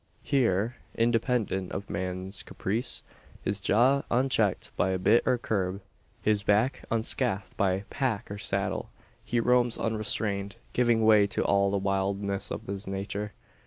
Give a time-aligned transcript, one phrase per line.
[0.23, 3.03] Here independent of man's caprice,
[3.43, 5.79] his jaw unchecked by bit or curb,
[6.23, 8.89] his back unscathed by pack or saddle
[9.23, 13.33] he roams unrestrained; giving way to all the wildness of his nature.